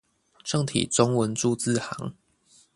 [0.43, 2.15] 正體中文鑄字行